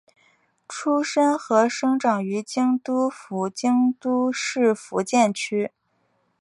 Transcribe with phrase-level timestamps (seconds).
[0.67, 5.69] 出身和生长于京都府京都市伏见区。